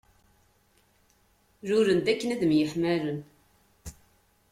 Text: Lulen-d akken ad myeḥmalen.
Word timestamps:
Lulen-d 1.67 2.07
akken 2.11 2.29
ad 2.33 2.41
myeḥmalen. 2.49 3.19